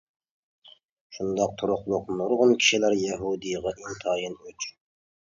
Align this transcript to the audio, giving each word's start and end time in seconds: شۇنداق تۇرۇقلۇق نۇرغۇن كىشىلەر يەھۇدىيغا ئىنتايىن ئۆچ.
شۇنداق 1.17 1.53
تۇرۇقلۇق 1.61 2.09
نۇرغۇن 2.21 2.53
كىشىلەر 2.63 2.97
يەھۇدىيغا 3.01 3.75
ئىنتايىن 3.83 4.39
ئۆچ. 4.49 4.67